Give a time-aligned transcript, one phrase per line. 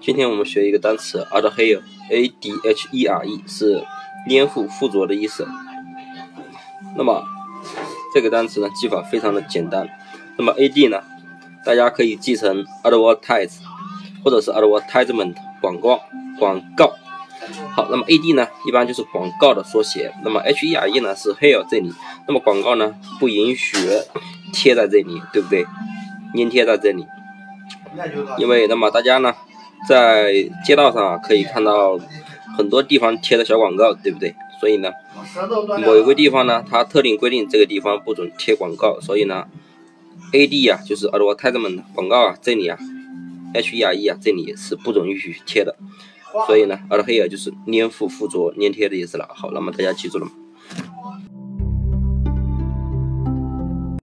[0.00, 3.82] 今天我们学一个单词 adhere，a d h e r e 是
[4.28, 5.46] 粘附、附着的意思。
[6.96, 7.24] 那么
[8.14, 9.88] 这个单词呢，记法非常的简单。
[10.36, 11.02] 那么 a d 呢，
[11.64, 13.56] 大家可以记成 advertise，
[14.22, 16.00] 或者是 advertisement，广告、
[16.38, 16.92] 广告。
[17.74, 20.12] 好，那么 a d 呢，一般就是广告的缩写。
[20.22, 21.92] 那么 h e r e 呢，是 here 这里。
[22.28, 23.76] 那么广告呢，不允许
[24.52, 25.66] 贴在这里，对不对？
[26.34, 27.06] 粘贴在这里，
[28.38, 29.34] 因为那么大家呢。
[29.86, 30.32] 在
[30.64, 31.96] 街道上啊，可以看到
[32.56, 34.34] 很多地方贴的小广告，对不对？
[34.58, 34.90] 所以呢，
[35.84, 39.44] 某一个地方呢，它特定规定这个地方不准贴广告，所以呢
[40.32, 42.76] ，A D 啊，就是 advertisement 广告啊，这里啊
[43.52, 45.76] ，H E R E 啊，这里是不准允许贴的。
[46.46, 49.28] 所以呢，adhere 就是粘附、附着、粘贴的意思了。
[49.36, 50.32] 好，那么大家记住了吗？